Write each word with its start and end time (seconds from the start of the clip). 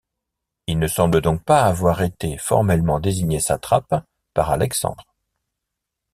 Il 0.65 0.79
ne 0.79 0.87
semble 0.87 1.21
donc 1.21 1.43
pas 1.43 1.63
avoir 1.65 2.01
été 2.01 2.35
formellement 2.39 2.99
désigné 2.99 3.39
satrape 3.39 4.03
par 4.33 4.49
Alexandre. 4.49 5.05